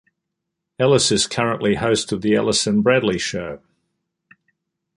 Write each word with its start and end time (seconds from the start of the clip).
Ellis 0.79 1.11
is 1.11 1.27
currently 1.27 1.75
host 1.75 2.11
of 2.11 2.21
the 2.23 2.33
Ellis 2.33 2.65
and 2.65 2.83
Bradley 2.83 3.19
Show. 3.19 3.61